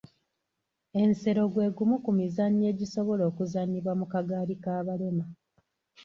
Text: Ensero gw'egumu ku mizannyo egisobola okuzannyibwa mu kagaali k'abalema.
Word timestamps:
Ensero 1.01 1.43
gw'egumu 1.53 1.95
ku 2.03 2.11
mizannyo 2.19 2.65
egisobola 2.73 3.23
okuzannyibwa 3.31 3.93
mu 3.99 4.05
kagaali 4.13 4.55
k'abalema. 4.63 5.25